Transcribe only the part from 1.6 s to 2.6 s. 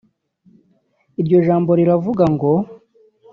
riravuga ngo